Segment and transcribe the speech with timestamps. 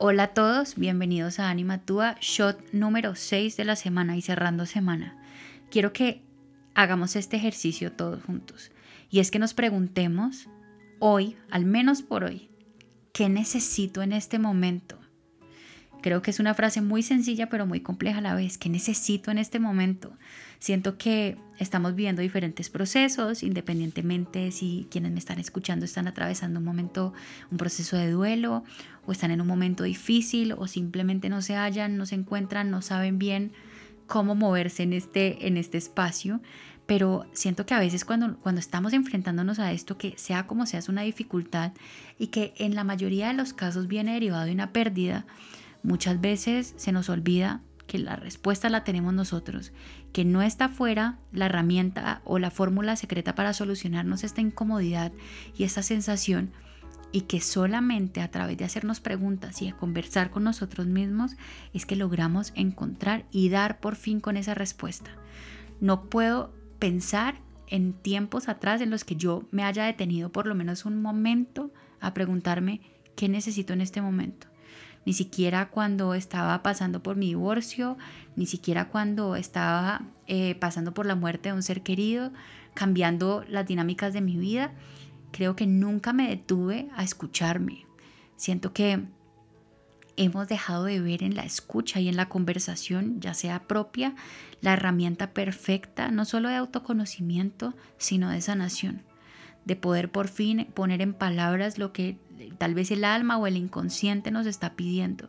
[0.00, 4.64] Hola a todos, bienvenidos a Anima Tua, shot número 6 de la semana y cerrando
[4.64, 5.16] semana.
[5.72, 6.22] Quiero que
[6.74, 8.70] hagamos este ejercicio todos juntos.
[9.10, 10.48] Y es que nos preguntemos
[11.00, 12.48] hoy, al menos por hoy,
[13.12, 15.00] ¿qué necesito en este momento?
[16.00, 18.56] Creo que es una frase muy sencilla pero muy compleja a la vez.
[18.56, 20.12] ¿Qué necesito en este momento?
[20.60, 26.64] Siento que estamos viviendo diferentes procesos, independientemente si quienes me están escuchando están atravesando un
[26.64, 27.12] momento,
[27.50, 28.64] un proceso de duelo,
[29.06, 32.82] o están en un momento difícil, o simplemente no se hallan, no se encuentran, no
[32.82, 33.52] saben bien
[34.06, 36.40] cómo moverse en este, en este espacio.
[36.86, 40.80] Pero siento que a veces cuando, cuando estamos enfrentándonos a esto, que sea como sea
[40.80, 41.72] es una dificultad
[42.18, 45.26] y que en la mayoría de los casos viene derivado de una pérdida,
[45.82, 49.72] Muchas veces se nos olvida que la respuesta la tenemos nosotros,
[50.12, 55.10] que no está fuera la herramienta o la fórmula secreta para solucionarnos esta incomodidad
[55.56, 56.52] y esta sensación
[57.10, 61.36] y que solamente a través de hacernos preguntas y de conversar con nosotros mismos
[61.72, 65.10] es que logramos encontrar y dar por fin con esa respuesta.
[65.80, 70.54] No puedo pensar en tiempos atrás en los que yo me haya detenido por lo
[70.54, 72.82] menos un momento a preguntarme
[73.16, 74.48] qué necesito en este momento
[75.04, 77.96] ni siquiera cuando estaba pasando por mi divorcio,
[78.36, 82.32] ni siquiera cuando estaba eh, pasando por la muerte de un ser querido,
[82.74, 84.72] cambiando las dinámicas de mi vida.
[85.32, 87.86] Creo que nunca me detuve a escucharme.
[88.36, 89.02] Siento que
[90.18, 94.14] hemos dejado de ver en la escucha y en la conversación, ya sea propia,
[94.60, 99.02] la herramienta perfecta, no solo de autoconocimiento, sino de sanación,
[99.68, 102.16] de poder por fin poner en palabras lo que
[102.56, 105.28] tal vez el alma o el inconsciente nos está pidiendo,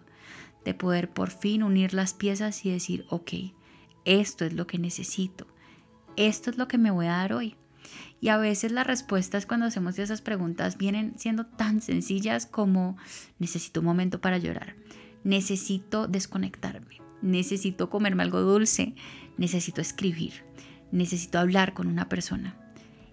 [0.64, 3.32] de poder por fin unir las piezas y decir, ok,
[4.06, 5.46] esto es lo que necesito,
[6.16, 7.58] esto es lo que me voy a dar hoy.
[8.22, 12.96] Y a veces las respuestas cuando hacemos esas preguntas vienen siendo tan sencillas como
[13.40, 14.78] necesito un momento para llorar,
[15.26, 18.96] necesito desconectarme, necesito comerme algo dulce,
[19.38, 20.46] necesito escribir,
[20.94, 22.56] necesito hablar con una persona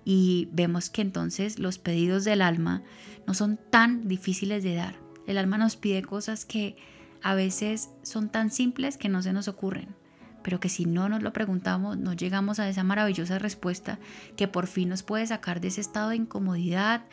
[0.08, 2.84] y vemos que entonces los pedidos del alma
[3.26, 4.94] no son tan difíciles de dar.
[5.26, 6.76] El alma nos pide cosas que
[7.22, 9.96] a veces son tan simples que no se nos ocurren,
[10.44, 13.98] pero que si no nos lo preguntamos no llegamos a esa maravillosa respuesta
[14.36, 17.04] que por fin nos puede sacar de ese estado de incomodidad,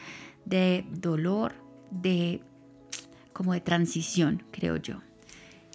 [0.46, 1.56] de dolor,
[1.90, 2.44] de
[3.34, 5.02] como de transición, creo yo.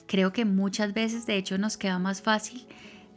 [0.07, 2.65] Creo que muchas veces de hecho nos queda más fácil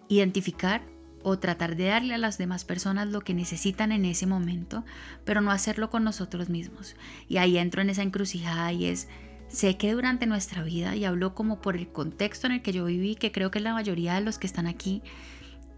[0.09, 0.81] identificar
[1.23, 4.83] o tratar de darle a las demás personas lo que necesitan en ese momento,
[5.25, 6.95] pero no hacerlo con nosotros mismos.
[7.27, 9.07] Y ahí entro en esa encrucijada y es,
[9.47, 12.85] sé que durante nuestra vida, y hablo como por el contexto en el que yo
[12.85, 15.01] viví, que creo que la mayoría de los que están aquí,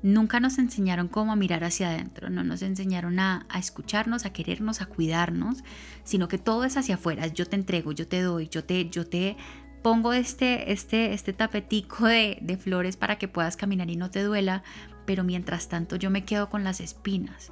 [0.03, 4.81] nunca nos enseñaron cómo mirar hacia adentro, no nos enseñaron a, a, escucharnos, a querernos,
[4.81, 5.63] a cuidarnos,
[6.03, 9.07] sino que todo es hacia afuera, yo te entrego, yo te doy, yo te, yo
[9.07, 9.37] te
[9.81, 14.23] pongo este, este, este tapetico de, de flores para que puedas caminar y no te
[14.23, 14.63] duela,
[15.05, 17.51] pero mientras tanto yo me quedo con las espinas.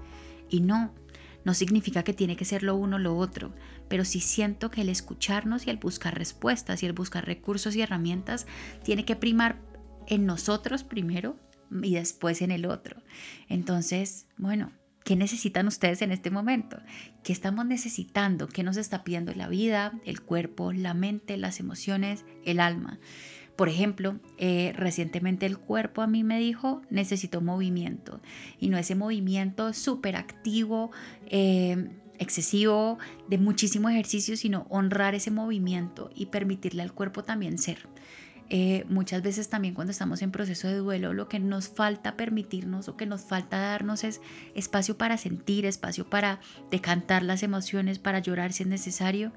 [0.49, 0.93] Y no,
[1.43, 3.53] no significa que tiene que ser lo uno o lo otro,
[3.87, 7.81] pero sí siento que el escucharnos y el buscar respuestas y el buscar recursos y
[7.81, 8.47] herramientas
[8.83, 9.59] tiene que primar
[10.07, 11.37] en nosotros primero
[11.81, 13.01] y después en el otro.
[13.47, 14.71] Entonces, bueno,
[15.03, 16.77] ¿qué necesitan ustedes en este momento?
[17.23, 18.47] ¿Qué estamos necesitando?
[18.47, 22.99] ¿Qué nos está pidiendo la vida, el cuerpo, la mente, las emociones, el alma?
[23.55, 28.21] Por ejemplo, eh, recientemente el cuerpo a mí me dijo, necesito movimiento.
[28.59, 30.91] Y no ese movimiento súper activo,
[31.27, 37.87] eh, excesivo, de muchísimo ejercicio, sino honrar ese movimiento y permitirle al cuerpo también ser.
[38.53, 42.89] Eh, muchas veces también cuando estamos en proceso de duelo, lo que nos falta permitirnos
[42.89, 44.19] o que nos falta darnos es
[44.55, 49.31] espacio para sentir, espacio para decantar las emociones, para llorar si es necesario.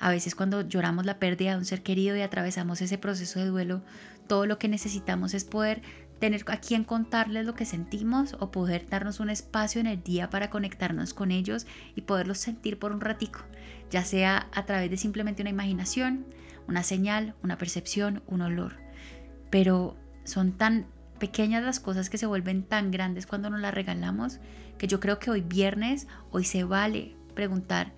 [0.00, 3.46] A veces cuando lloramos la pérdida de un ser querido y atravesamos ese proceso de
[3.46, 3.84] duelo,
[4.26, 5.80] todo lo que necesitamos es poder
[6.18, 10.30] tener a quien contarles lo que sentimos o poder darnos un espacio en el día
[10.30, 11.64] para conectarnos con ellos
[11.94, 13.38] y poderlos sentir por un ratico,
[13.88, 16.26] ya sea a través de simplemente una imaginación,
[16.68, 18.76] una señal, una percepción, un olor.
[19.50, 20.86] Pero son tan
[21.18, 24.38] pequeñas las cosas que se vuelven tan grandes cuando nos las regalamos
[24.78, 27.92] que yo creo que hoy viernes, hoy se vale preguntar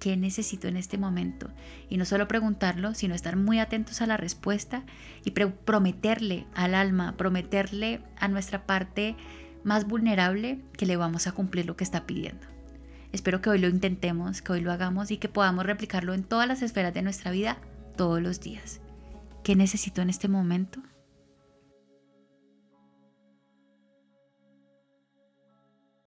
[0.00, 1.50] qué necesito en este momento.
[1.88, 4.82] Y no solo preguntarlo, sino estar muy atentos a la respuesta
[5.24, 9.16] y prometerle al alma, prometerle a nuestra parte
[9.62, 12.46] más vulnerable que le vamos a cumplir lo que está pidiendo.
[13.12, 16.48] Espero que hoy lo intentemos, que hoy lo hagamos y que podamos replicarlo en todas
[16.48, 17.58] las esferas de nuestra vida
[17.96, 18.80] todos los días.
[19.42, 20.80] ¿Qué necesito en este momento?